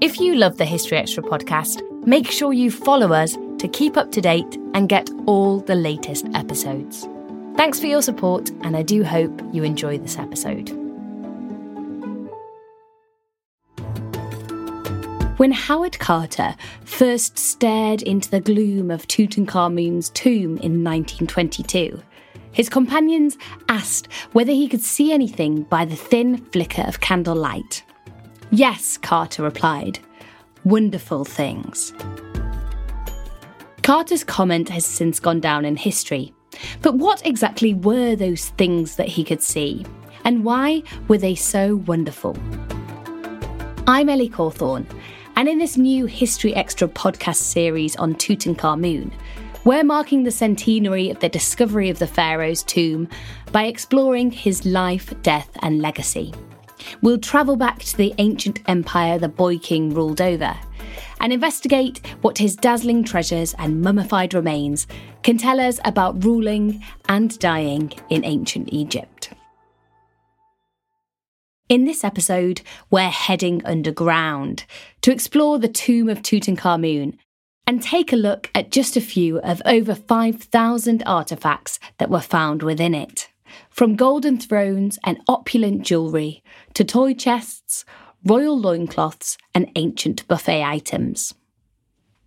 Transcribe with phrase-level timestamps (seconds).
[0.00, 4.10] If you love the History Extra podcast, make sure you follow us to keep up
[4.12, 7.06] to date and get all the latest episodes.
[7.54, 10.70] Thanks for your support, and I do hope you enjoy this episode.
[15.36, 16.56] When Howard Carter
[16.86, 22.00] first stared into the gloom of Tutankhamun's tomb in 1922,
[22.52, 23.36] his companions
[23.68, 27.82] asked whether he could see anything by the thin flicker of candlelight.
[28.52, 30.00] Yes, Carter replied.
[30.64, 31.92] Wonderful things.
[33.84, 36.34] Carter's comment has since gone down in history.
[36.82, 39.86] But what exactly were those things that he could see?
[40.24, 42.36] And why were they so wonderful?
[43.86, 44.86] I'm Ellie Cawthorne,
[45.36, 49.12] and in this new History Extra podcast series on Tutankhamun,
[49.64, 53.08] we're marking the centenary of the discovery of the pharaoh's tomb
[53.52, 56.34] by exploring his life, death, and legacy.
[57.02, 60.56] We'll travel back to the ancient empire the Boy King ruled over
[61.20, 64.86] and investigate what his dazzling treasures and mummified remains
[65.22, 69.30] can tell us about ruling and dying in ancient Egypt.
[71.68, 74.64] In this episode, we're heading underground
[75.02, 77.16] to explore the tomb of Tutankhamun
[77.64, 82.64] and take a look at just a few of over 5,000 artefacts that were found
[82.64, 83.29] within it.
[83.70, 86.42] From golden thrones and opulent jewellery
[86.74, 87.84] to toy chests,
[88.24, 91.34] royal loincloths, and ancient buffet items.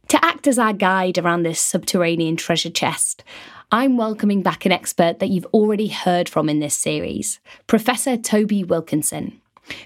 [0.09, 3.23] To act as our guide around this subterranean treasure chest,
[3.71, 8.63] I'm welcoming back an expert that you've already heard from in this series, Professor Toby
[8.63, 9.41] Wilkinson.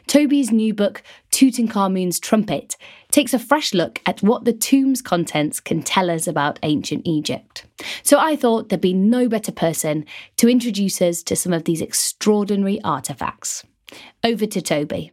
[0.07, 2.75] Toby's new book, Tutankhamun's Trumpet,
[3.11, 7.65] takes a fresh look at what the tomb's contents can tell us about ancient Egypt.
[8.03, 10.05] So I thought there'd be no better person
[10.37, 13.63] to introduce us to some of these extraordinary artefacts.
[14.23, 15.11] Over to Toby.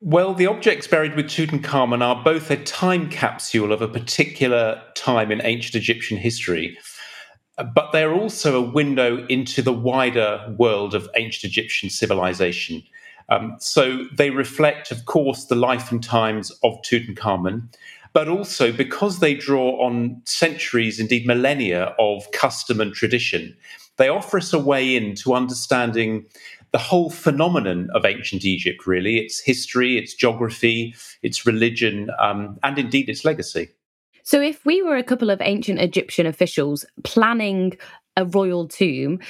[0.00, 5.32] Well, the objects buried with Tutankhamun are both a time capsule of a particular time
[5.32, 6.76] in ancient Egyptian history,
[7.56, 12.82] but they're also a window into the wider world of ancient Egyptian civilization.
[13.28, 17.74] Um, so they reflect, of course, the life and times of Tutankhamun,
[18.12, 23.56] but also because they draw on centuries, indeed millennia of custom and tradition,
[23.96, 26.26] they offer us a way into understanding
[26.72, 32.78] the whole phenomenon of ancient Egypt, really its history, its geography, its religion, um, and
[32.78, 33.68] indeed its legacy.
[34.24, 37.78] So, if we were a couple of ancient Egyptian officials planning
[38.16, 39.20] a royal tomb,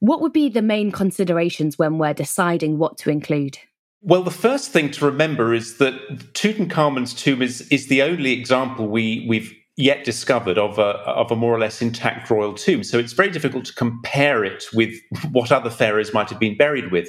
[0.00, 3.58] what would be the main considerations when we're deciding what to include?
[4.02, 5.94] Well, the first thing to remember is that
[6.34, 11.36] Tutankhamun's tomb is, is the only example we, we've yet discovered of a, of a
[11.36, 12.84] more or less intact royal tomb.
[12.84, 14.94] So it's very difficult to compare it with
[15.32, 17.08] what other pharaohs might have been buried with.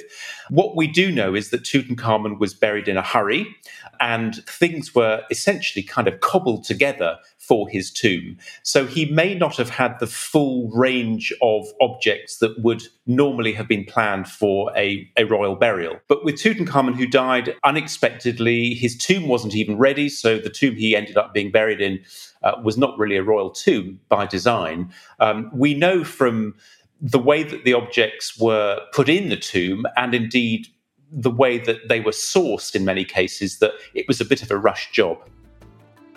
[0.50, 3.54] What we do know is that Tutankhamun was buried in a hurry
[4.00, 8.36] and things were essentially kind of cobbled together for his tomb.
[8.62, 13.68] So he may not have had the full range of objects that would normally have
[13.68, 16.00] been planned for a, a royal burial.
[16.08, 20.08] But with Tutankhamun, who died unexpectedly, his tomb wasn't even ready.
[20.08, 22.04] So the tomb he ended up being buried in
[22.42, 24.92] uh, was not really a royal tomb by design.
[25.20, 26.54] Um, we know from
[27.00, 30.68] the way that the objects were put in the tomb and indeed
[31.10, 34.50] the way that they were sourced in many cases that it was a bit of
[34.50, 35.18] a rush job.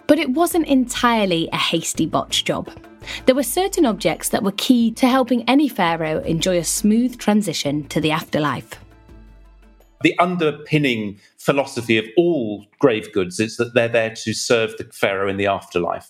[0.08, 2.70] But it wasn't entirely a hasty botch job.
[3.26, 7.88] There were certain objects that were key to helping any pharaoh enjoy a smooth transition
[7.90, 8.80] to the afterlife.
[10.02, 15.30] The underpinning philosophy of all grave goods is that they're there to serve the pharaoh
[15.30, 16.10] in the afterlife.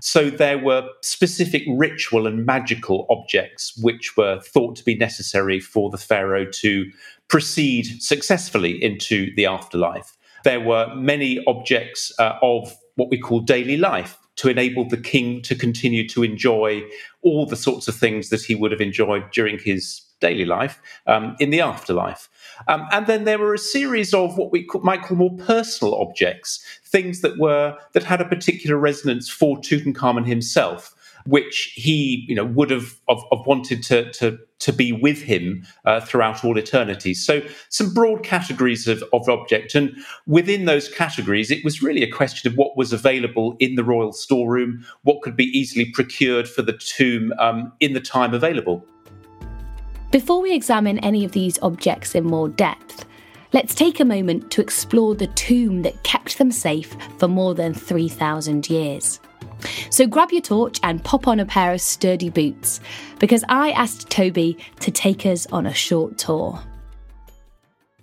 [0.00, 5.88] So there were specific ritual and magical objects which were thought to be necessary for
[5.88, 6.90] the pharaoh to
[7.28, 10.16] proceed successfully into the afterlife.
[10.44, 15.42] There were many objects uh, of what we call daily life to enable the king
[15.42, 16.82] to continue to enjoy
[17.22, 21.36] all the sorts of things that he would have enjoyed during his daily life um,
[21.40, 22.28] in the afterlife.
[22.66, 26.64] Um, and then there were a series of what we might call more personal objects,
[26.84, 30.94] things that were that had a particular resonance for Tutankhamun himself
[31.28, 32.98] which he you know would have,
[33.46, 37.12] wanted to, to, to be with him uh, throughout all eternity.
[37.12, 39.94] So some broad categories of, of object, and
[40.26, 44.12] within those categories, it was really a question of what was available in the royal
[44.12, 48.84] storeroom, what could be easily procured for the tomb um, in the time available.
[50.10, 53.04] Before we examine any of these objects in more depth,
[53.52, 57.74] let's take a moment to explore the tomb that kept them safe for more than
[57.74, 59.20] 3,000 years.
[59.90, 62.80] So grab your torch and pop on a pair of sturdy boots,
[63.18, 66.60] because I asked Toby to take us on a short tour.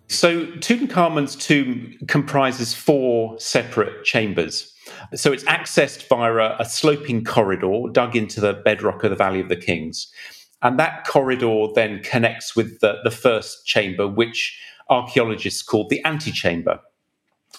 [0.07, 4.71] So Tutankhamun's tomb comprises four separate chambers.
[5.15, 9.49] So it's accessed via a, sloping corridor dug into the bedrock of the Valley of
[9.49, 10.11] the Kings.
[10.61, 14.59] And that corridor then connects with the, the first chamber, which
[14.89, 16.79] archaeologists called the antechamber.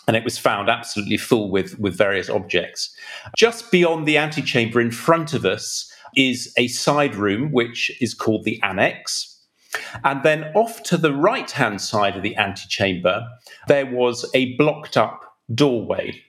[0.07, 2.95] And it was found absolutely full with, with various objects.
[3.37, 8.45] Just beyond the antechamber in front of us is a side room, which is called
[8.45, 9.33] the annex.
[10.05, 13.27] And then off to the right hand side of the antechamber,
[13.69, 15.23] there was a blocked up
[15.55, 16.23] doorway.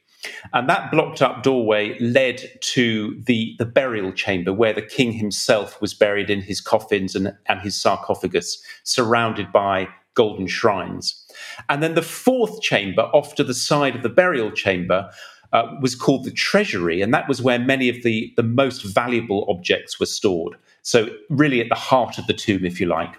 [0.53, 5.79] And that blocked up doorway led to the, the burial chamber where the king himself
[5.79, 11.23] was buried in his coffins and, and his sarcophagus, surrounded by golden shrines.
[11.69, 15.09] And then the fourth chamber, off to the side of the burial chamber,
[15.53, 19.45] uh, was called the treasury, and that was where many of the, the most valuable
[19.49, 20.57] objects were stored.
[20.81, 23.13] So, really at the heart of the tomb, if you like.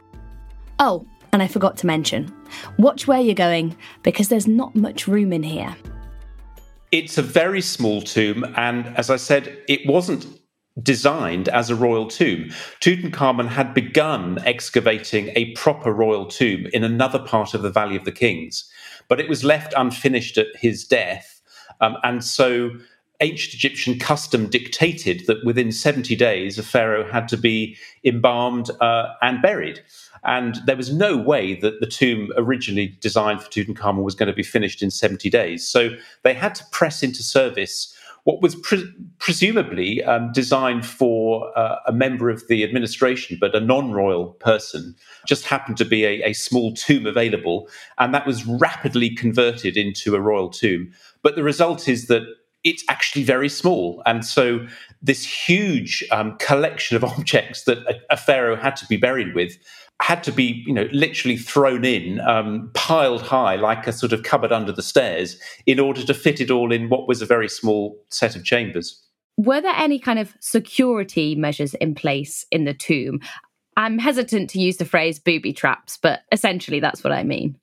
[0.78, 2.32] Oh, and I forgot to mention
[2.78, 5.76] watch where you're going because there's not much room in here.
[6.90, 10.26] It's a very small tomb, and as I said, it wasn't
[10.82, 12.50] designed as a royal tomb.
[12.80, 18.04] Tutankhamun had begun excavating a proper royal tomb in another part of the Valley of
[18.04, 18.70] the Kings,
[19.08, 21.40] but it was left unfinished at his death.
[21.80, 22.70] Um, and so
[23.20, 29.08] ancient Egyptian custom dictated that within 70 days, a pharaoh had to be embalmed uh,
[29.22, 29.80] and buried.
[30.24, 34.32] And there was no way that the tomb originally designed for Tutankhamun was going to
[34.32, 35.66] be finished in 70 days.
[35.66, 35.90] So
[36.22, 37.94] they had to press into service
[38.28, 43.60] what was pre- presumably um, designed for uh, a member of the administration, but a
[43.60, 44.94] non royal person,
[45.26, 47.70] just happened to be a, a, small tomb available.
[47.96, 50.92] And that was rapidly converted into a royal tomb.
[51.22, 52.20] But the result is that
[52.64, 54.02] it's actually very small.
[54.04, 54.66] And so,
[55.00, 59.56] this huge um, collection of objects that a, a, pharaoh had to be buried with
[60.00, 64.22] had to be, you know, literally thrown in, um, piled high, like a sort of
[64.22, 67.48] cupboard under the stairs, in order to fit it all in what was a very
[67.48, 69.04] small set of chambers.
[69.36, 73.20] Were there any kind of security measures in place in the tomb?
[73.76, 77.56] I'm hesitant to use the phrase booby traps, but essentially that's what I mean.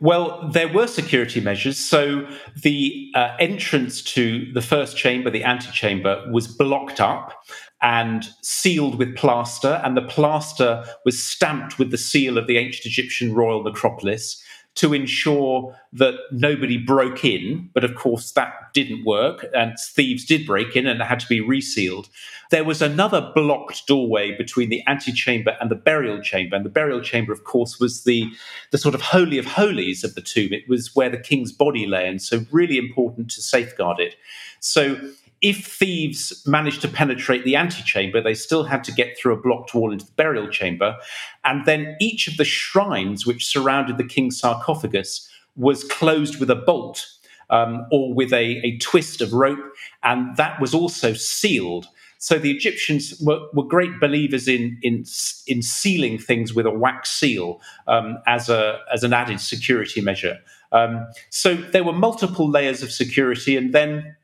[0.00, 1.78] Well, there were security measures.
[1.78, 2.26] So
[2.62, 7.44] the uh, entrance to the first chamber, the antechamber, was blocked up
[7.82, 12.86] and sealed with plaster, and the plaster was stamped with the seal of the ancient
[12.86, 14.42] Egyptian royal necropolis
[14.76, 17.68] to ensure that nobody broke in.
[17.74, 21.28] But of course, that didn't work, and thieves did break in and it had to
[21.28, 22.08] be resealed.
[22.50, 26.56] There was another blocked doorway between the antechamber and the burial chamber.
[26.56, 28.30] And the burial chamber, of course, was the,
[28.70, 30.52] the sort of holy of holies of the tomb.
[30.52, 34.16] It was where the king's body lay, and so really important to safeguard it.
[34.60, 34.96] So
[35.42, 39.74] if thieves managed to penetrate the antechamber, they still had to get through a blocked
[39.74, 40.96] wall into the burial chamber.
[41.44, 46.56] And then each of the shrines which surrounded the king's sarcophagus was closed with a
[46.56, 47.06] bolt
[47.48, 49.72] um, or with a, a twist of rope.
[50.02, 51.86] And that was also sealed.
[52.18, 55.04] So the Egyptians were, were great believers in, in,
[55.46, 60.38] in sealing things with a wax seal um, as, a, as an added security measure.
[60.70, 63.56] Um, so there were multiple layers of security.
[63.56, 64.16] And then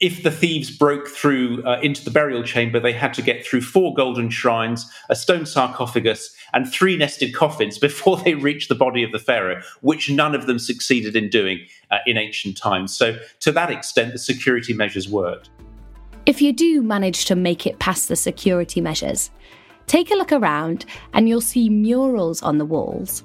[0.00, 3.62] if the thieves broke through uh, into the burial chamber, they had to get through
[3.62, 9.02] four golden shrines, a stone sarcophagus, and three nested coffins before they reached the body
[9.02, 12.96] of the pharaoh, which none of them succeeded in doing uh, in ancient times.
[12.96, 15.50] So, to that extent, the security measures worked.
[16.26, 19.30] If you do manage to make it past the security measures,
[19.86, 23.24] take a look around and you'll see murals on the walls.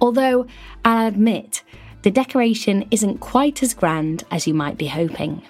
[0.00, 0.46] Although,
[0.84, 1.62] I'll admit,
[2.02, 5.42] the decoration isn't quite as grand as you might be hoping.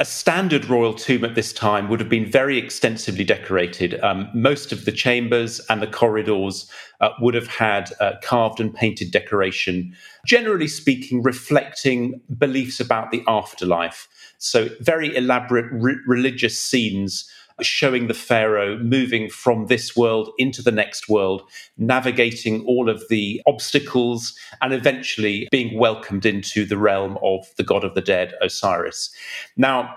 [0.00, 3.98] A standard royal tomb at this time would have been very extensively decorated.
[4.00, 8.72] Um, most of the chambers and the corridors uh, would have had uh, carved and
[8.72, 9.92] painted decoration,
[10.24, 14.06] generally speaking, reflecting beliefs about the afterlife.
[14.38, 17.28] So, very elaborate re- religious scenes
[17.60, 21.42] showing the pharaoh moving from this world into the next world,
[21.76, 27.84] navigating all of the obstacles, and eventually being welcomed into the realm of the god
[27.84, 29.10] of the dead, Osiris.
[29.56, 29.94] Now,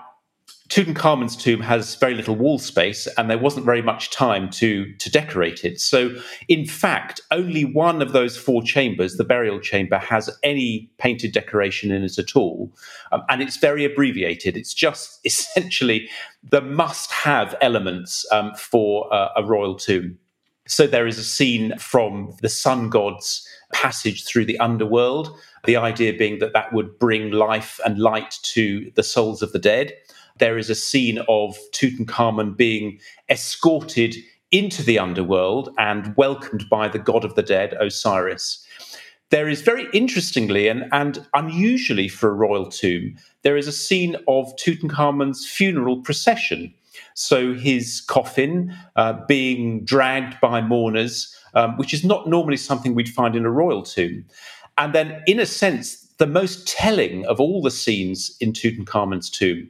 [0.68, 5.10] Tutankhamun's tomb has very little wall space, and there wasn't very much time to, to
[5.10, 5.80] decorate it.
[5.80, 6.16] So,
[6.48, 11.90] in fact, only one of those four chambers, the burial chamber, has any painted decoration
[11.90, 12.72] in it at all.
[13.10, 14.56] Um, and it's very abbreviated.
[14.56, 16.08] It's just essentially
[16.42, 20.18] the must have elements um, for uh, a royal tomb.
[20.66, 26.12] So, there is a scene from the sun god's passage through the underworld, the idea
[26.12, 29.92] being that that would bring life and light to the souls of the dead
[30.38, 32.98] there is a scene of Tutankhamun being
[33.28, 34.16] escorted
[34.50, 38.64] into the underworld and welcomed by the god of the dead, Osiris.
[39.30, 44.14] there is very interestingly and, and unusually for a royal tomb, there is a scene
[44.28, 46.74] of Tutankhamun's funeral procession.
[47.14, 53.08] So his coffin uh, being dragged by mourners, um, which is not normally something we'd
[53.08, 54.24] find in a royal tomb.
[54.78, 59.68] And then, in a sense, the most telling of all the scenes in Tutankhamun's tomb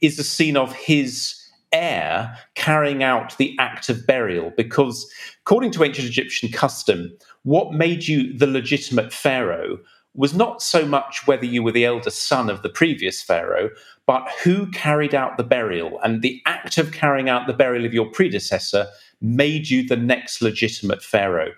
[0.00, 1.34] is the scene of his
[1.72, 5.06] heir carrying out the act of burial, because
[5.42, 9.78] according to ancient Egyptian custom, what made you the legitimate pharaoh
[10.14, 13.68] was not so much whether you were the eldest son of the previous pharaoh,
[14.06, 16.00] but who carried out the burial.
[16.02, 18.86] And the act of carrying out the burial of your predecessor
[19.20, 21.52] made you the next legitimate pharaoh.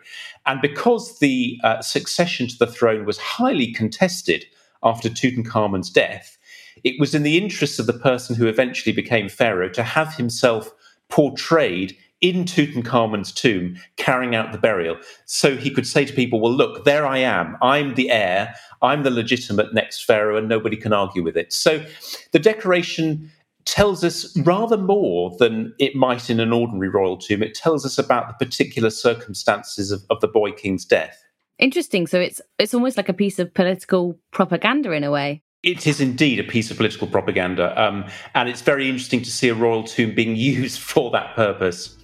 [0.47, 4.45] And because the uh, succession to the throne was highly contested
[4.83, 6.39] after Tutankhamun's death,
[6.83, 10.73] it was in the interest of the person who eventually became pharaoh to have himself
[11.09, 14.97] portrayed in Tutankhamun's tomb carrying out the burial.
[15.27, 17.57] So he could say to people, Well, look, there I am.
[17.61, 18.55] I'm the heir.
[18.81, 21.53] I'm the legitimate next pharaoh, and nobody can argue with it.
[21.53, 21.85] So
[22.33, 23.31] the decoration
[23.65, 27.43] tells us rather more than it might in an ordinary royal tomb.
[27.43, 31.23] It tells us about the particular circumstances of, of the boy king's death.
[31.59, 32.07] Interesting.
[32.07, 35.43] So it's it's almost like a piece of political propaganda in a way.
[35.63, 38.05] It is indeed a piece of political propaganda, um,
[38.35, 41.97] and it's very interesting to see a royal tomb being used for that purpose.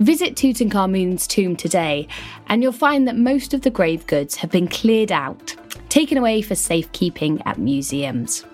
[0.00, 2.08] Visit Tutankhamun's tomb today,
[2.48, 5.54] and you'll find that most of the grave goods have been cleared out,
[5.88, 8.44] taken away for safekeeping at museums.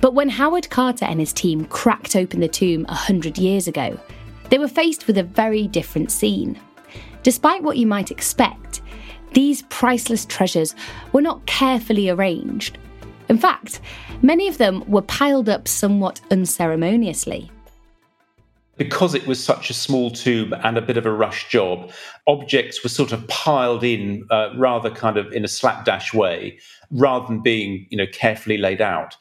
[0.00, 3.98] But when Howard Carter and his team cracked open the tomb a hundred years ago,
[4.50, 6.58] they were faced with a very different scene.
[7.22, 8.80] Despite what you might expect,
[9.34, 10.74] these priceless treasures
[11.12, 12.78] were not carefully arranged.
[13.28, 13.80] In fact,
[14.22, 17.50] many of them were piled up somewhat unceremoniously
[18.78, 21.90] because it was such a small tube and a bit of a rush job,
[22.26, 26.58] objects were sort of piled in uh, rather kind of in a slapdash way,
[26.90, 29.16] rather than being you know carefully laid out.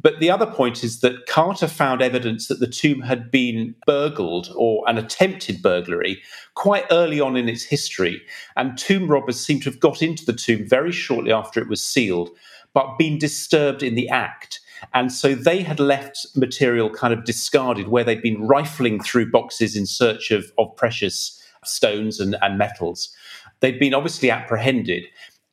[0.00, 4.52] But the other point is that Carter found evidence that the tomb had been burgled
[4.54, 6.22] or an attempted burglary
[6.54, 8.20] quite early on in its history,
[8.56, 11.82] and tomb robbers seem to have got into the tomb very shortly after it was
[11.82, 12.30] sealed,
[12.74, 14.57] but been disturbed in the act.
[14.94, 19.76] And so they had left material kind of discarded where they'd been rifling through boxes
[19.76, 23.14] in search of, of precious stones and, and metals.
[23.60, 25.04] They'd been obviously apprehended,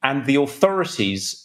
[0.03, 1.41] and the authorities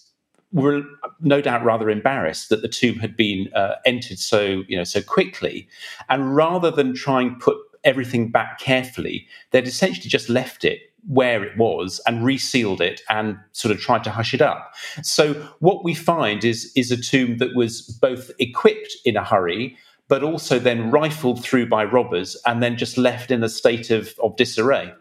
[0.53, 0.83] were
[1.21, 5.01] no doubt rather embarrassed that the tomb had been uh, entered so you know so
[5.01, 5.69] quickly,
[6.09, 11.43] and rather than try and put everything back carefully, they'd essentially just left it where
[11.43, 14.75] it was and resealed it and sort of tried to hush it up.
[15.03, 19.77] So what we find is is a tomb that was both equipped in a hurry
[20.09, 24.13] but also then rifled through by robbers and then just left in a state of,
[24.21, 24.93] of disarray.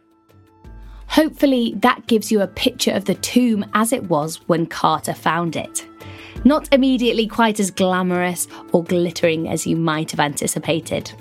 [1.08, 5.56] Hopefully, that gives you a picture of the tomb as it was when Carter found
[5.56, 5.84] it.
[6.46, 11.12] Not immediately quite as glamorous or glittering as you might have anticipated.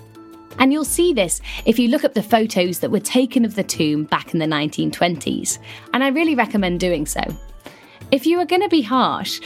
[0.59, 3.63] And you'll see this if you look up the photos that were taken of the
[3.63, 5.59] tomb back in the 1920s.
[5.93, 7.23] And I really recommend doing so.
[8.11, 9.41] If you are going to be harsh,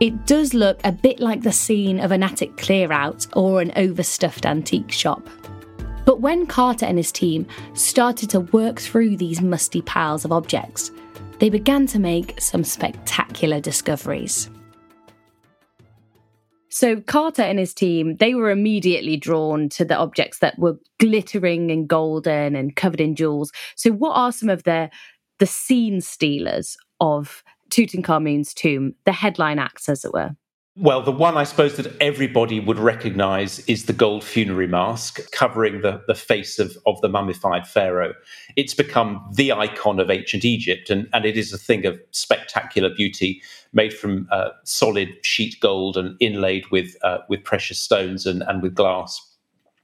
[0.00, 3.72] it does look a bit like the scene of an attic clear out or an
[3.76, 5.28] overstuffed antique shop.
[6.06, 10.92] But when Carter and his team started to work through these musty piles of objects,
[11.40, 14.48] they began to make some spectacular discoveries.
[16.76, 21.70] So Carter and his team, they were immediately drawn to the objects that were glittering
[21.70, 23.50] and golden and covered in jewels.
[23.76, 24.90] So what are some of the
[25.38, 30.36] the scene stealers of Tutankhamun's tomb, the headline acts as it were?
[30.78, 35.80] Well, the one I suppose that everybody would recognize is the gold funerary mask covering
[35.80, 38.12] the, the face of, of the mummified pharaoh.
[38.56, 42.90] It's become the icon of ancient Egypt, and, and it is a thing of spectacular
[42.90, 43.40] beauty
[43.72, 48.62] made from uh, solid sheet gold and inlaid with, uh, with precious stones and, and
[48.62, 49.18] with glass.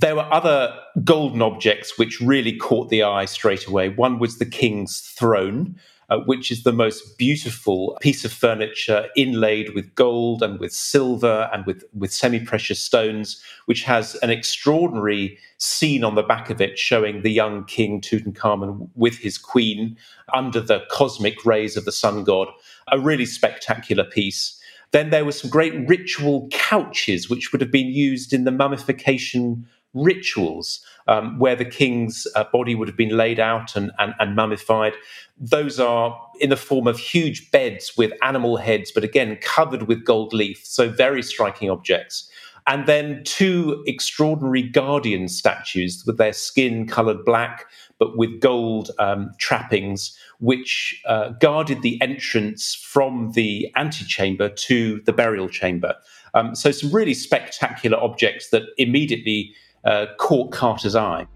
[0.01, 3.89] There were other golden objects which really caught the eye straight away.
[3.89, 5.77] One was the king's throne,
[6.11, 11.49] uh, which is the most beautiful piece of furniture inlaid with gold and with silver
[11.53, 16.61] and with, with semi precious stones, which has an extraordinary scene on the back of
[16.61, 19.97] it showing the young king Tutankhamun with his queen
[20.35, 22.49] under the cosmic rays of the sun god.
[22.91, 24.59] A really spectacular piece.
[24.93, 29.67] Then there were some great ritual couches, which would have been used in the mummification
[29.95, 34.35] rituals um, where the king's uh, body would have been laid out and, and, and,
[34.37, 34.95] mummified.
[35.39, 40.05] Those are in the form of huge beds with animal heads, but again, covered with
[40.05, 40.65] gold leaf.
[40.65, 42.29] So, very striking objects.
[42.67, 47.67] And then two extraordinary guardian statues with their skin colored black,
[47.99, 55.13] but with gold um, trappings, which uh, guarded the entrance from the antechamber to the
[55.13, 55.97] burial chamber.
[56.35, 61.27] Um, so, some really spectacular objects that immediately uh, caught Carter's eye.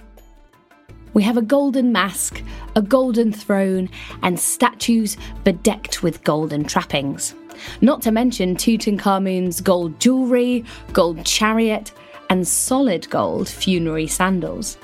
[1.14, 2.42] We have a golden mask,
[2.74, 3.88] a golden throne,
[4.22, 7.34] and statues bedecked with golden trappings.
[7.80, 11.92] Not to mention Tutankhamun's gold jewellery, gold chariot,
[12.28, 14.76] and solid gold funerary sandals.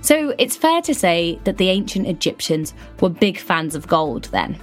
[0.00, 4.58] So it's fair to say that the ancient Egyptians were big fans of gold then.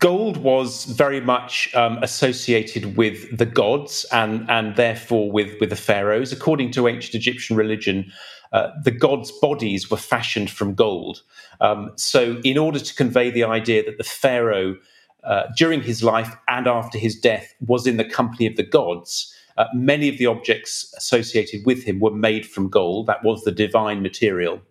[0.00, 5.76] Gold was very much um, associated with the gods and, and therefore with, with the
[5.76, 6.32] pharaohs.
[6.32, 8.10] According to ancient Egyptian religion,
[8.52, 11.22] uh, the gods' bodies were fashioned from gold.
[11.60, 14.76] Um, so, in order to convey the idea that the pharaoh,
[15.22, 19.32] uh, during his life and after his death, was in the company of the gods,
[19.58, 23.06] uh, many of the objects associated with him were made from gold.
[23.06, 24.62] That was the divine material.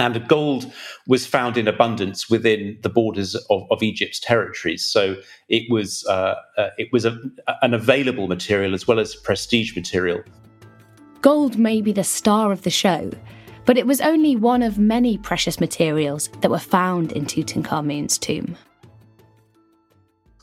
[0.00, 0.72] And gold
[1.08, 4.84] was found in abundance within the borders of, of Egypt's territories.
[4.84, 5.16] So
[5.48, 7.18] it was, uh, uh, it was a,
[7.62, 10.22] an available material as well as prestige material.
[11.20, 13.10] Gold may be the star of the show,
[13.64, 18.56] but it was only one of many precious materials that were found in Tutankhamun's tomb.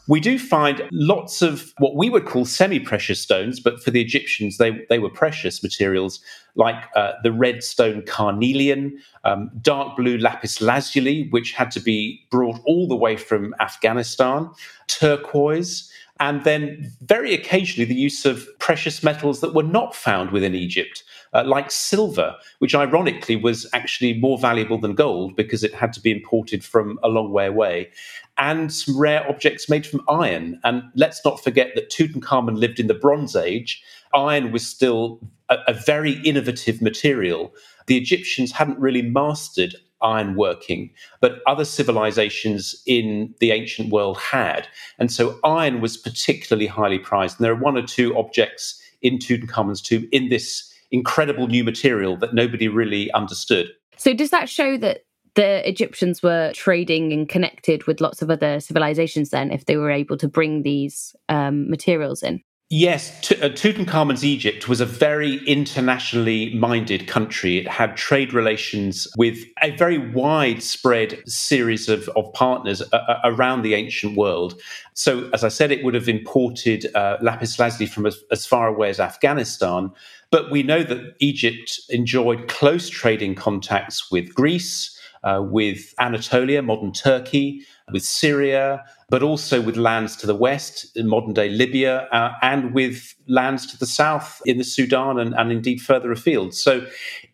[0.07, 4.01] We do find lots of what we would call semi precious stones, but for the
[4.01, 6.19] Egyptians, they, they were precious materials
[6.55, 12.25] like uh, the red stone carnelian, um, dark blue lapis lazuli, which had to be
[12.29, 14.49] brought all the way from Afghanistan,
[14.87, 20.55] turquoise, and then very occasionally the use of precious metals that were not found within
[20.55, 21.03] Egypt,
[21.33, 25.99] uh, like silver, which ironically was actually more valuable than gold because it had to
[25.99, 27.89] be imported from a long way away,
[28.37, 30.59] and some rare objects made from iron.
[30.63, 33.83] And let's not forget that Tutankhamun lived in the Bronze Age.
[34.13, 35.19] Iron was still
[35.49, 37.53] a, a very innovative material.
[37.87, 44.67] The Egyptians hadn't really mastered ironworking, but other civilizations in the ancient world had.
[44.99, 47.39] And so iron was particularly highly prized.
[47.39, 52.17] And there are one or two objects in Tutankhamun's tomb in this incredible new material
[52.17, 53.69] that nobody really understood.
[53.97, 55.01] So, does that show that
[55.35, 59.91] the Egyptians were trading and connected with lots of other civilizations then if they were
[59.91, 62.41] able to bring these um, materials in?
[62.71, 67.59] Yes, T- uh, Tutankhamun's Egypt was a very internationally minded country.
[67.59, 73.61] It had trade relations with a very widespread series of, of partners uh, uh around
[73.61, 74.59] the ancient world.
[74.95, 78.67] So, as I said, it would have imported uh, lapis lazuli from as, as far
[78.67, 79.91] away as Afghanistan.
[80.31, 86.93] But we know that Egypt enjoyed close trading contacts with Greece, uh, with Anatolia, modern
[86.93, 92.31] Turkey, with Syria, but also with lands to the west in modern day Libya, uh,
[92.41, 96.53] and with lands to the south in the Sudan and, and indeed further afield.
[96.53, 96.85] So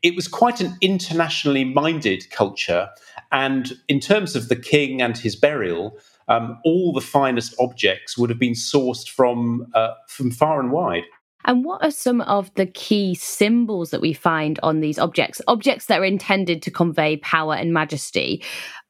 [0.01, 2.89] it was quite an internationally minded culture.
[3.31, 8.29] And in terms of the king and his burial, um, all the finest objects would
[8.29, 11.03] have been sourced from uh, from far and wide.
[11.45, 15.41] And what are some of the key symbols that we find on these objects?
[15.47, 18.43] Objects that are intended to convey power and majesty.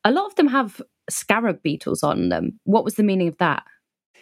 [0.04, 2.60] A lot of them have scarab beetles on them.
[2.64, 3.64] What was the meaning of that?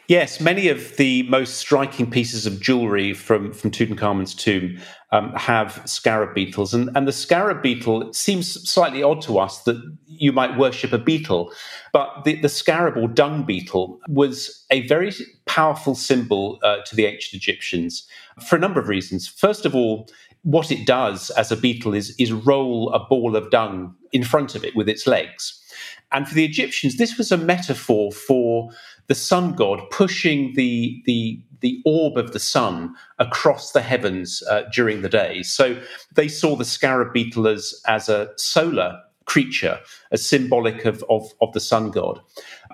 [0.09, 4.79] Yes, many of the most striking pieces of jewelry from, from Tutankhamun's tomb
[5.11, 6.73] um, have scarab beetles.
[6.73, 10.97] And, and the scarab beetle seems slightly odd to us that you might worship a
[10.97, 11.53] beetle,
[11.93, 15.13] but the, the scarab or dung beetle was a very
[15.45, 18.07] powerful symbol uh, to the ancient Egyptians
[18.47, 19.27] for a number of reasons.
[19.27, 20.09] First of all,
[20.41, 24.55] what it does as a beetle is, is roll a ball of dung in front
[24.55, 25.63] of it with its legs.
[26.11, 28.69] And for the Egyptians, this was a metaphor for
[29.07, 34.63] the sun god pushing the, the, the orb of the sun across the heavens uh,
[34.73, 35.43] during the day.
[35.43, 35.79] So
[36.13, 39.79] they saw the scarab beetle as, as a solar creature,
[40.11, 42.19] as symbolic of, of, of the sun god.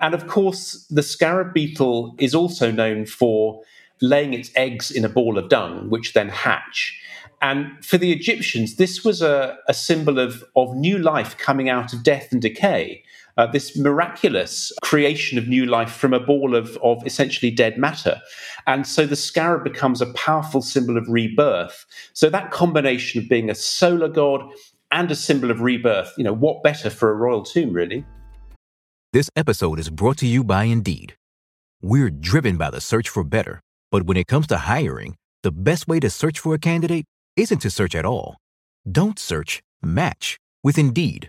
[0.00, 3.62] And of course, the scarab beetle is also known for
[4.00, 6.98] laying its eggs in a ball of dung, which then hatch.
[7.42, 11.92] And for the Egyptians, this was a, a symbol of, of new life coming out
[11.92, 13.02] of death and decay
[13.36, 18.20] uh, this miraculous creation of new life from a ball of, of essentially dead matter.
[18.66, 21.84] And so the scarab becomes a powerful symbol of rebirth.
[22.12, 24.42] So that combination of being a solar god
[24.90, 28.04] and a symbol of rebirth, you know, what better for a royal tomb, really?
[29.12, 31.16] This episode is brought to you by Indeed.
[31.82, 35.86] We're driven by the search for better, but when it comes to hiring, the best
[35.86, 37.04] way to search for a candidate
[37.36, 38.36] isn't to search at all.
[38.90, 41.28] Don't search, match with Indeed.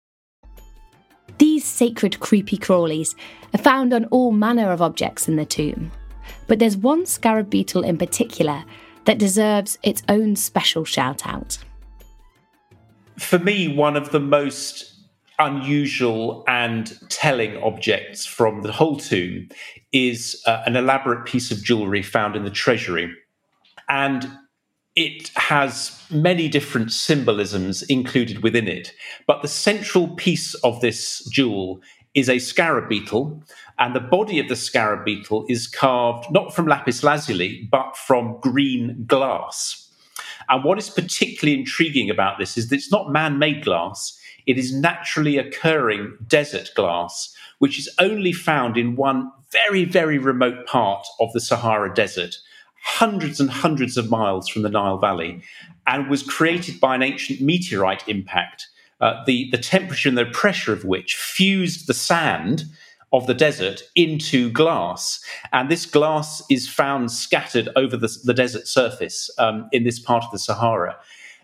[1.41, 3.15] These sacred creepy crawlies
[3.51, 5.91] are found on all manner of objects in the tomb.
[6.45, 8.63] But there's one scarab beetle in particular
[9.05, 11.57] that deserves its own special shout out.
[13.17, 14.93] For me, one of the most
[15.39, 19.49] unusual and telling objects from the whole tomb
[19.91, 23.11] is uh, an elaborate piece of jewelry found in the treasury.
[23.89, 24.29] And
[24.95, 28.93] it has many different symbolisms included within it.
[29.25, 31.81] But the central piece of this jewel
[32.13, 33.41] is a scarab beetle,
[33.79, 38.37] and the body of the scarab beetle is carved not from lapis lazuli, but from
[38.41, 39.89] green glass.
[40.49, 44.57] And what is particularly intriguing about this is that it's not man made glass, it
[44.57, 51.05] is naturally occurring desert glass, which is only found in one very, very remote part
[51.21, 52.35] of the Sahara Desert
[52.81, 55.41] hundreds and hundreds of miles from the Nile Valley
[55.87, 58.67] and was created by an ancient meteorite impact,
[58.99, 62.65] uh, the, the temperature and the pressure of which fused the sand
[63.13, 65.23] of the desert into glass.
[65.51, 70.23] And this glass is found scattered over the, the desert surface um, in this part
[70.23, 70.97] of the Sahara.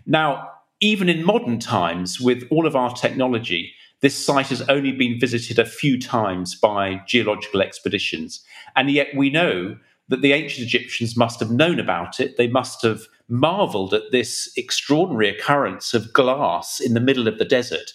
[0.05, 5.19] Now, even in modern times, with all of our technology, this site has only been
[5.19, 8.43] visited a few times by geological expeditions.
[8.75, 9.77] And yet we know
[10.09, 12.37] that the ancient Egyptians must have known about it.
[12.37, 17.45] They must have marveled at this extraordinary occurrence of glass in the middle of the
[17.45, 17.91] desert.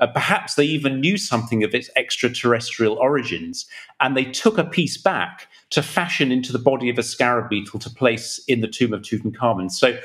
[0.00, 3.66] Uh, perhaps they even knew something of its extraterrestrial origins,
[4.00, 7.78] and they took a piece back to fashion into the body of a scarab beetle
[7.80, 9.70] to place in the tomb of Tutankhamun.
[9.70, 9.98] So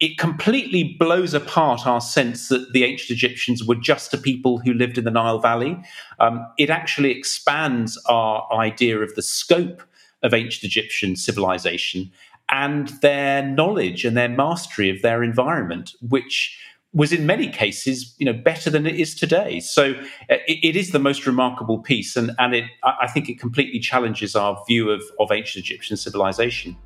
[0.00, 4.72] it completely blows apart our sense that the ancient Egyptians were just a people who
[4.72, 5.76] lived in the Nile Valley.
[6.20, 9.82] Um, it actually expands our idea of the scope
[10.22, 12.10] of ancient Egyptian civilization
[12.50, 16.58] and their knowledge and their mastery of their environment, which
[16.94, 19.60] was in many cases, you know, better than it is today.
[19.60, 23.38] So uh, it, it is the most remarkable piece, and and it I think it
[23.38, 26.76] completely challenges our view of of ancient Egyptian civilization.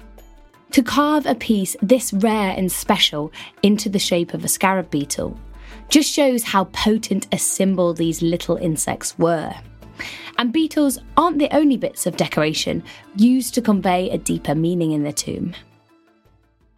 [0.73, 3.31] To carve a piece this rare and special
[3.63, 5.39] into the shape of a scarab beetle
[5.89, 9.55] just shows how potent a symbol these little insects were.
[10.39, 12.83] And beetles aren't the only bits of decoration
[13.17, 15.55] used to convey a deeper meaning in the tomb.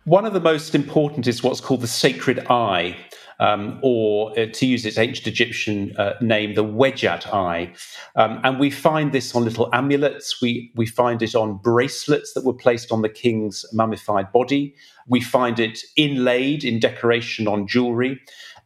[0.05, 2.95] One of the most important is what's called the sacred eye,
[3.41, 7.73] um, or uh, to use its ancient Egyptian uh, name, the Wedjat eye.
[8.15, 10.41] Um, and we find this on little amulets.
[10.43, 14.75] We, we find it on bracelets that were placed on the king's mummified body.
[15.09, 18.21] We find it inlaid in decoration on jewelry.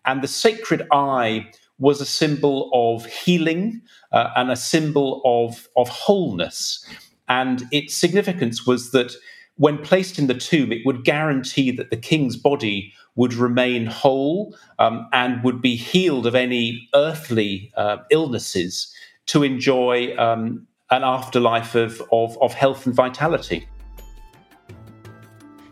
[0.05, 3.81] And the sacred eye was a symbol of healing
[4.13, 6.85] uh, and a symbol of, of wholeness.
[7.29, 9.13] And its significance was that
[9.57, 14.57] when placed in the tomb, it would guarantee that the king's body would remain whole
[14.79, 18.93] um, and would be healed of any earthly uh, illnesses
[19.27, 23.69] to enjoy um, an afterlife of, of, of health and vitality.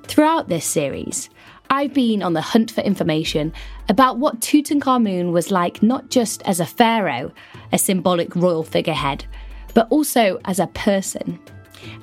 [0.04, 1.30] Throughout this series,
[1.70, 3.52] I've been on the hunt for information
[3.88, 7.32] about what Tutankhamun was like not just as a pharaoh,
[7.72, 9.24] a symbolic royal figurehead,
[9.74, 11.38] but also as a person.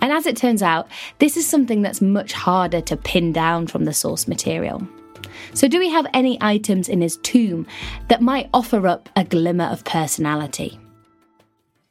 [0.01, 0.87] And as it turns out,
[1.19, 4.87] this is something that's much harder to pin down from the source material.
[5.53, 7.65] So, do we have any items in his tomb
[8.07, 10.79] that might offer up a glimmer of personality?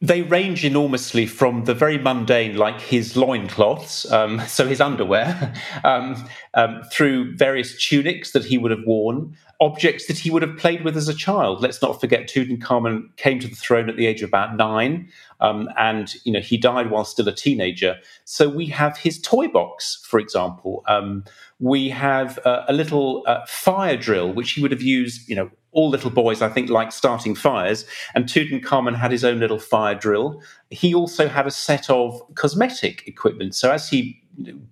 [0.03, 6.29] They range enormously from the very mundane, like his loincloths, um, so his underwear, um,
[6.55, 10.83] um, through various tunics that he would have worn, objects that he would have played
[10.83, 11.63] with as a child.
[11.63, 15.09] Let's not forget Tutankhamun came to the throne at the age of about nine,
[15.41, 17.97] um, and you know he died while still a teenager.
[18.25, 20.83] So we have his toy box, for example.
[20.89, 21.23] Um,
[21.61, 25.49] we have uh, a little uh, fire drill, which he would have used, you know,
[25.73, 29.95] all little boys, I think, like starting fires, and Tutankhamun had his own little fire
[29.95, 30.41] drill.
[30.71, 33.55] He also had a set of cosmetic equipment.
[33.55, 34.23] So as he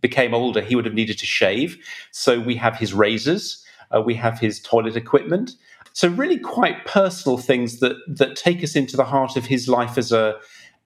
[0.00, 1.76] became older, he would have needed to shave.
[2.10, 3.64] So we have his razors.
[3.94, 5.52] Uh, we have his toilet equipment.
[5.92, 9.98] So really quite personal things that that take us into the heart of his life
[9.98, 10.36] as a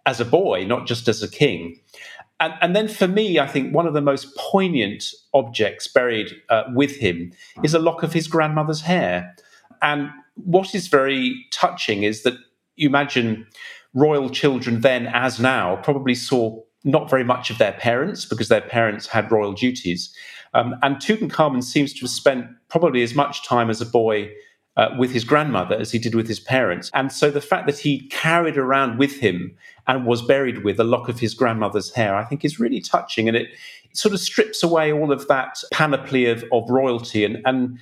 [0.07, 1.81] as a boy, not just as a king.
[2.41, 6.65] And, and then for me, I think one of the most poignant objects buried uh,
[6.75, 9.35] with him is a lock of his grandmother's hair.
[9.85, 12.35] And what is very touching is that
[12.75, 13.47] you imagine
[13.93, 18.63] royal children then, as now, probably saw not very much of their parents because their
[18.63, 20.13] parents had royal duties.
[20.55, 24.31] Um, and Tutankhamun seems to have spent probably as much time as a boy
[24.77, 26.91] uh, with his grandmother as he did with his parents.
[26.95, 30.85] And so the fact that he carried around with him and was buried with a
[30.85, 33.29] lock of his grandmother's hair, I think is really touching.
[33.29, 33.49] And it
[33.93, 37.79] sort of strips away all of that panoply of, of royalty and, and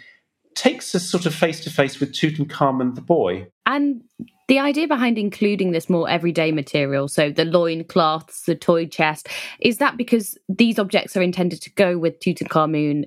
[0.55, 3.47] takes us sort of face to face with Tutankhamun the boy.
[3.67, 4.03] And
[4.49, 9.29] the idea behind including this more everyday material, so the loin cloths, the toy chest,
[9.61, 13.05] is that because these objects are intended to go with Tutankhamun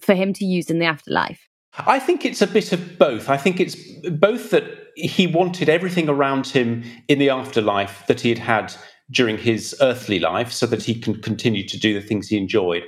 [0.00, 1.48] for him to use in the afterlife?
[1.86, 3.28] I think it's a bit of both.
[3.28, 3.76] I think it's
[4.10, 4.64] both that
[4.96, 8.74] he wanted everything around him in the afterlife that he had had
[9.10, 12.82] during his earthly life so that he can continue to do the things he enjoyed.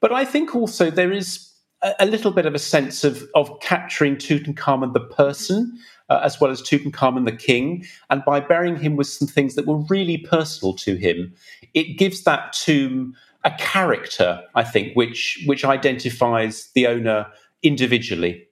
[0.00, 1.45] But I think also there is
[1.82, 6.50] a, little bit of a sense of, of capturing Tutankhamun the person uh, as well
[6.50, 7.84] as Tutankhamun the king.
[8.10, 11.34] And by burying him with some things that were really personal to him,
[11.74, 17.26] it gives that tomb a character, I think, which, which identifies the owner
[17.62, 18.46] individually.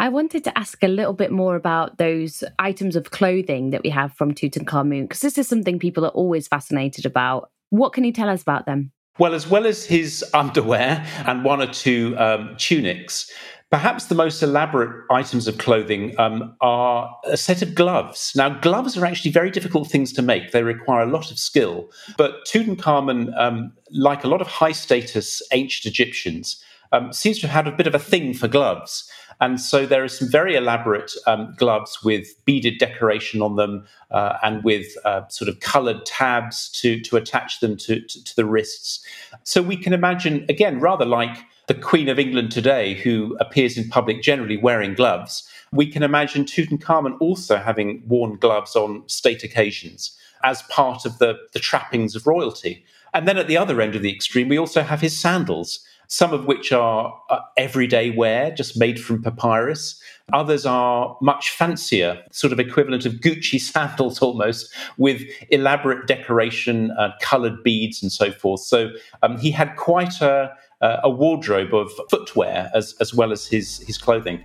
[0.00, 3.90] I wanted to ask a little bit more about those items of clothing that we
[3.90, 7.50] have from Tutankhamun, because this is something people are always fascinated about.
[7.70, 8.90] What can you tell us about them?
[9.18, 13.30] Well, as well as his underwear and one or two um, tunics,
[13.70, 18.32] perhaps the most elaborate items of clothing um, are a set of gloves.
[18.36, 21.90] Now, gloves are actually very difficult things to make, they require a lot of skill.
[22.16, 27.64] But Tutankhamun, um, like a lot of high status ancient Egyptians, um, seems to have
[27.64, 29.10] had a bit of a thing for gloves.
[29.44, 34.38] And so there are some very elaborate um, gloves with beaded decoration on them uh,
[34.42, 38.46] and with uh, sort of colored tabs to, to attach them to, to, to the
[38.46, 39.04] wrists.
[39.42, 43.86] So we can imagine, again, rather like the Queen of England today, who appears in
[43.90, 50.16] public generally wearing gloves, we can imagine Tutankhamun also having worn gloves on state occasions
[50.42, 52.82] as part of the, the trappings of royalty.
[53.12, 56.32] And then at the other end of the extreme, we also have his sandals some
[56.32, 60.00] of which are uh, everyday wear, just made from papyrus.
[60.32, 67.12] Others are much fancier, sort of equivalent of Gucci sandals almost, with elaborate decoration, uh,
[67.20, 68.60] colored beads, and so forth.
[68.60, 68.90] So
[69.22, 73.98] um, he had quite a, a wardrobe of footwear as, as well as his, his
[73.98, 74.44] clothing.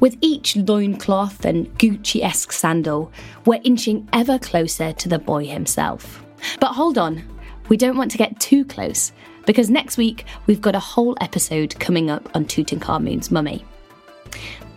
[0.00, 3.10] With each loincloth and Gucci esque sandal,
[3.46, 6.24] we're inching ever closer to the boy himself.
[6.60, 7.24] But hold on,
[7.68, 9.12] we don't want to get too close
[9.48, 13.64] because next week we've got a whole episode coming up on Tutankhamun's mummy.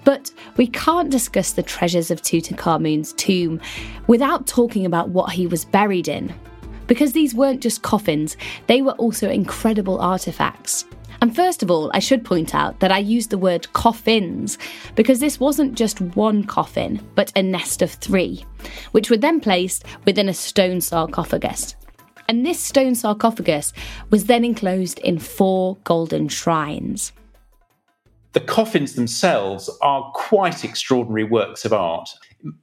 [0.05, 3.59] But we can't discuss the treasures of Tutankhamun's tomb
[4.07, 6.33] without talking about what he was buried in.
[6.87, 10.85] Because these weren't just coffins, they were also incredible artifacts.
[11.19, 14.57] And first of all, I should point out that I used the word coffins
[14.95, 18.45] because this wasn't just one coffin, but a nest of three,
[18.93, 21.75] which were then placed within a stone sarcophagus
[22.31, 23.73] and this stone sarcophagus
[24.09, 27.11] was then enclosed in four golden shrines.
[28.31, 32.09] The coffins themselves are quite extraordinary works of art.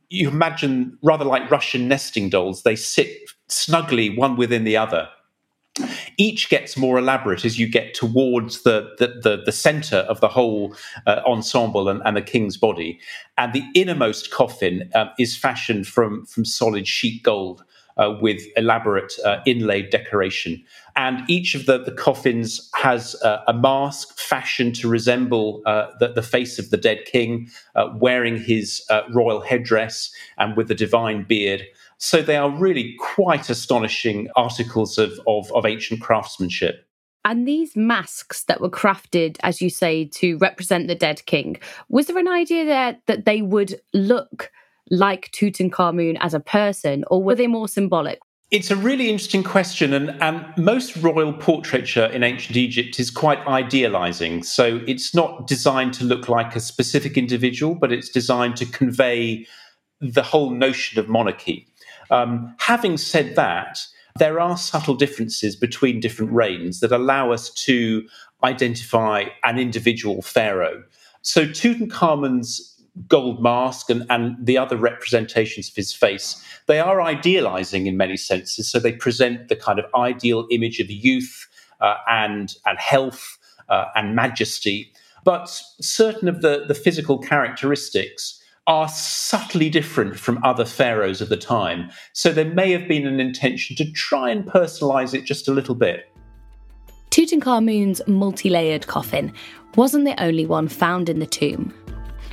[0.09, 3.14] You imagine, rather like Russian nesting dolls, they sit
[3.48, 5.07] snugly one within the other.
[6.16, 10.28] Each gets more elaborate as you get towards the, the, the, the center of the
[10.28, 10.74] whole
[11.07, 12.98] uh, ensemble and, and, the king's body.
[13.37, 17.64] And the innermost coffin um, is fashioned from, from solid sheet gold
[17.99, 20.63] uh, with elaborate uh, inlaid decoration.
[20.97, 26.09] And each of the, the coffins has uh, a mask fashioned to resemble uh, the,
[26.09, 30.75] the, face of the dead king, uh, wearing his uh, royal headdress and with the
[30.75, 31.65] divine beard.
[31.99, 36.85] So they are really quite astonishing articles of, of, of ancient craftsmanship.
[37.25, 41.59] And these masks that were crafted, as you say, to represent the dead king,
[41.89, 44.51] was there an idea there that they would look
[44.90, 48.18] like Tutankhamun as a person, or were they more symbolic?
[48.51, 53.46] It's a really interesting question, and, and most royal portraiture in ancient Egypt is quite
[53.46, 54.42] idealizing.
[54.42, 59.46] So it's not designed to look like a specific individual, but it's designed to convey
[60.01, 61.68] the whole notion of monarchy.
[62.11, 63.81] Um, having said that,
[64.18, 68.09] there are subtle differences between different reigns that allow us to
[68.42, 70.83] identify an individual pharaoh.
[71.22, 77.87] So Tutankhamun's gold mask and, and the other representations of his face, they are idealizing
[77.87, 78.71] in many senses.
[78.71, 81.47] So they present the kind of ideal image of youth
[81.81, 84.93] uh, and, and health uh, and majesty.
[85.25, 85.49] but
[85.81, 91.91] certain of the, the physical characteristics are subtly different from other pharaohs of the time.
[92.13, 95.75] So there may have been an intention to try and personalize it just a little
[95.75, 96.13] bit.
[97.11, 99.33] Tutankhamun's multi layered coffin
[99.75, 101.73] wasn't the only one found in the tomb.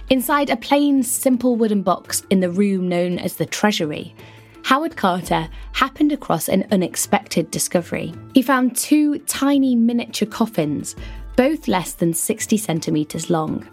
[0.09, 4.15] Inside a plain, simple wooden box in the room known as the Treasury,
[4.61, 8.13] Howard Carter happened across an unexpected discovery.
[8.35, 10.95] He found two tiny miniature coffins,
[11.35, 13.67] both less than 60 centimetres long.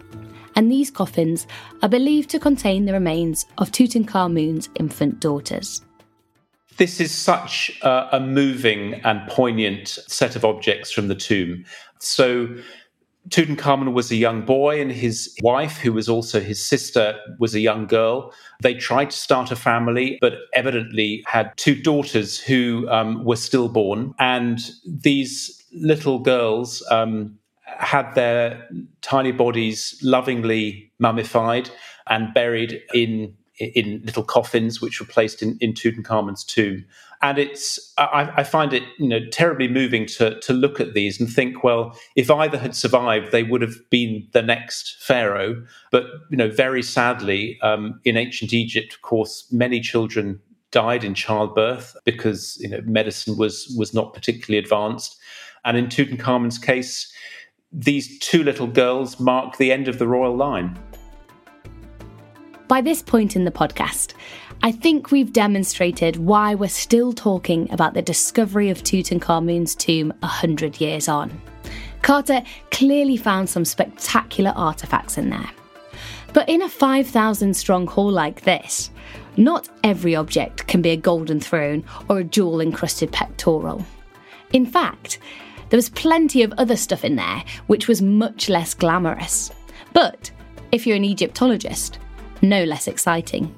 [0.55, 1.45] And these coffins
[1.83, 5.83] are believed to contain the remains of Tutankhamun's infant daughters.
[6.77, 11.65] This is such a, a moving and poignant set of objects from the tomb.
[11.99, 12.55] So,
[13.29, 17.59] Tutankhamun was a young boy, and his wife, who was also his sister, was a
[17.59, 18.33] young girl.
[18.61, 24.13] They tried to start a family, but evidently had two daughters who um, were stillborn.
[24.19, 28.67] And these little girls um, had their
[29.01, 31.69] tiny bodies lovingly mummified
[32.07, 36.85] and buried in in little coffins which were placed in, in Tutankhamun's tomb.
[37.23, 41.21] And it's I, I, find it you know terribly moving to to look at these
[41.21, 45.63] and think, well, if either had survived, they would have been the next pharaoh.
[45.89, 51.13] But you know, very sadly, um, in ancient Egypt, of course, many children died in
[51.13, 55.17] childbirth because you know medicine was was not particularly advanced.
[55.63, 57.09] And in Tutankhamun's case,
[57.71, 60.77] these two little girls mark the end of the royal line.
[62.67, 64.13] By this point in the podcast,
[64.65, 70.79] I think we've demonstrated why we're still talking about the discovery of Tutankhamun's tomb 100
[70.79, 71.41] years on.
[72.01, 75.49] Carter clearly found some spectacular artefacts in there.
[76.31, 78.89] But in a 5,000 strong haul like this,
[79.35, 83.85] not every object can be a golden throne or a jewel encrusted pectoral.
[84.53, 85.19] In fact,
[85.71, 89.51] there was plenty of other stuff in there which was much less glamorous.
[89.91, 90.31] But
[90.71, 91.99] if you're an Egyptologist,
[92.41, 93.53] no less exciting.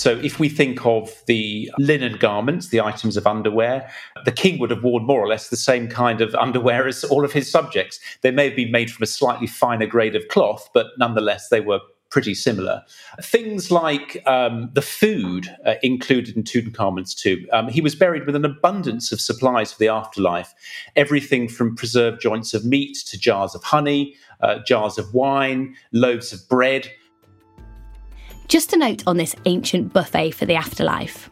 [0.00, 3.90] So, if we think of the linen garments, the items of underwear,
[4.24, 7.22] the king would have worn more or less the same kind of underwear as all
[7.22, 8.00] of his subjects.
[8.22, 11.60] They may have been made from a slightly finer grade of cloth, but nonetheless, they
[11.60, 12.82] were pretty similar.
[13.20, 17.46] Things like um, the food uh, included in Tutankhamun's tomb.
[17.52, 20.54] Um, he was buried with an abundance of supplies for the afterlife,
[20.96, 26.32] everything from preserved joints of meat to jars of honey, uh, jars of wine, loaves
[26.32, 26.90] of bread.
[28.50, 31.30] Just a note on this ancient buffet for the afterlife.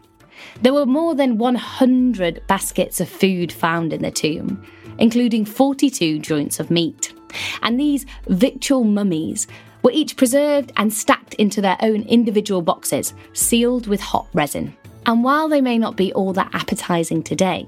[0.61, 4.63] There were more than 100 baskets of food found in the tomb,
[4.99, 7.13] including 42 joints of meat.
[7.61, 9.47] And these victual mummies
[9.83, 14.73] were each preserved and stacked into their own individual boxes, sealed with hot resin.
[15.05, 17.67] And while they may not be all that appetising today,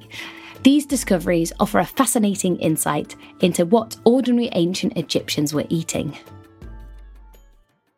[0.64, 6.18] these discoveries offer a fascinating insight into what ordinary ancient Egyptians were eating.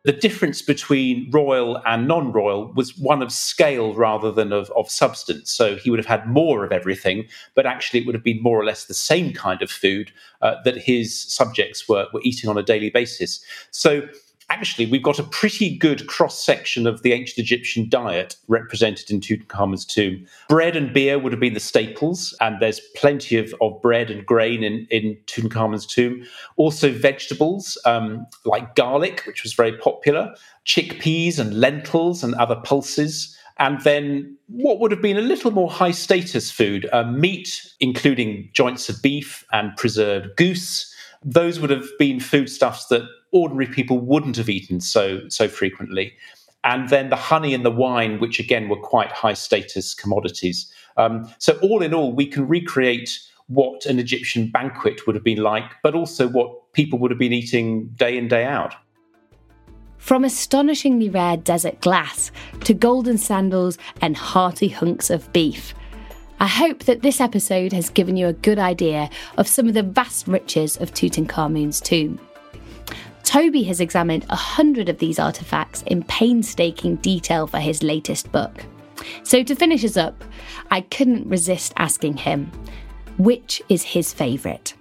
[0.05, 4.89] The difference between royal and non royal was one of scale rather than of, of
[4.89, 5.51] substance.
[5.51, 8.59] So he would have had more of everything, but actually it would have been more
[8.59, 10.11] or less the same kind of food
[10.41, 13.43] uh, that his subjects were, were eating on a daily basis.
[13.71, 14.07] So
[14.53, 19.19] actually, we've got a pretty good cross section of the ancient Egyptian diet represented in
[19.19, 20.27] Tutankhamun's tomb.
[20.47, 24.23] Bread and beer would have been the staples, and there's plenty of, of bread and
[24.25, 26.23] grain in, in Tutankhamun's tomb.
[26.55, 30.35] Also, vegetables um, like garlic, which was very popular,
[30.65, 33.35] chickpeas and lentils and other pulses.
[33.57, 38.49] And then what would have been a little more high status food, uh, meat, including
[38.53, 40.93] joints of beef and preserved goose.
[41.23, 46.13] Those would have been foodstuffs that ordinary people wouldn't have eaten so so frequently.
[46.63, 50.71] And then the honey and the wine, which again were quite high status commodities.
[50.95, 55.43] Um, so all in all, we can recreate what an Egyptian banquet would have been
[55.43, 58.75] like, but also what people would have been eating day in day out.
[59.97, 62.31] From astonishingly rare desert glass
[62.65, 65.73] to golden sandals and hearty hunks of beef.
[66.39, 69.83] I hope that this episode has given you a good idea of some of the
[69.83, 72.19] vast riches of Tutankhamun's tomb.
[73.23, 78.65] Toby has examined a hundred of these artifacts in painstaking detail for his latest book.
[79.23, 80.23] So, to finish us up,
[80.71, 82.51] I couldn't resist asking him
[83.17, 84.73] which is his favourite?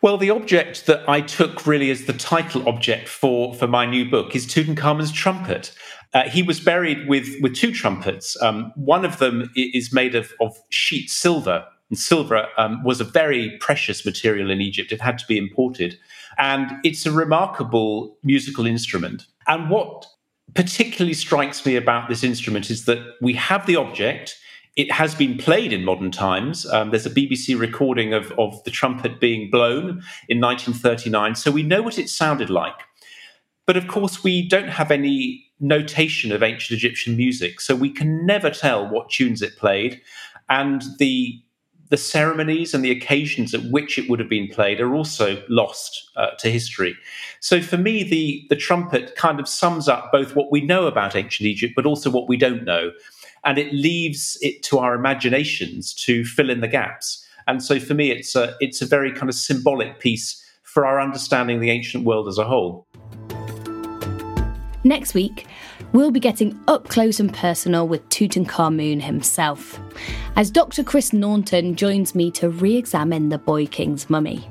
[0.00, 4.08] Well, the object that I took really as the title object for, for my new
[4.08, 5.74] book is Tutankhamun's trumpet.
[6.14, 8.40] Uh, he was buried with, with two trumpets.
[8.40, 13.04] Um, one of them is made of, of sheet silver, and silver um, was a
[13.04, 14.92] very precious material in Egypt.
[14.92, 15.98] It had to be imported.
[16.38, 19.26] And it's a remarkable musical instrument.
[19.46, 20.06] And what
[20.54, 24.38] particularly strikes me about this instrument is that we have the object,
[24.76, 26.64] it has been played in modern times.
[26.66, 31.62] Um, there's a BBC recording of, of the trumpet being blown in 1939, so we
[31.62, 32.76] know what it sounded like.
[33.66, 38.24] But of course, we don't have any notation of ancient Egyptian music, so we can
[38.24, 40.00] never tell what tunes it played.
[40.48, 41.42] And the
[41.90, 46.10] the ceremonies and the occasions at which it would have been played are also lost
[46.16, 46.94] uh, to history.
[47.40, 51.16] So for me, the, the trumpet kind of sums up both what we know about
[51.16, 52.90] ancient Egypt, but also what we don't know.
[53.44, 57.24] And it leaves it to our imaginations to fill in the gaps.
[57.46, 61.00] And so for me, it's a, it's a very kind of symbolic piece for our
[61.00, 62.86] understanding the ancient world as a whole.
[64.84, 65.46] Next week,
[65.92, 69.78] we'll be getting up close and personal with Tutankhamun himself,
[70.36, 70.82] as Dr.
[70.84, 74.48] Chris Naunton joins me to re examine the Boy King's mummy.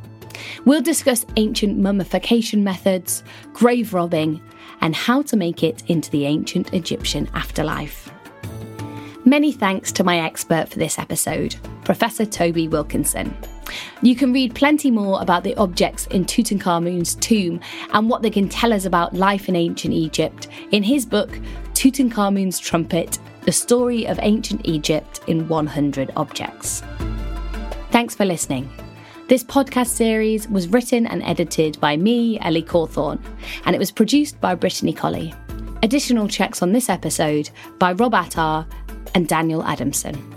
[0.66, 3.24] We'll discuss ancient mummification methods,
[3.54, 4.42] grave robbing,
[4.82, 8.12] and how to make it into the ancient Egyptian afterlife.
[9.26, 13.36] Many thanks to my expert for this episode, Professor Toby Wilkinson.
[14.01, 17.59] You can read plenty more about the objects in Tutankhamun's tomb
[17.93, 21.39] and what they can tell us about life in ancient Egypt in his book,
[21.74, 26.84] Tutankhamun's Trumpet The Story of Ancient Egypt in 100 Objects.
[27.91, 28.70] Thanks for listening.
[29.28, 33.20] This podcast series was written and edited by me, Ellie Cawthorne,
[33.65, 35.34] and it was produced by Brittany Colley.
[35.84, 38.65] Additional checks on this episode by Rob Attar
[39.13, 40.37] and Daniel Adamson.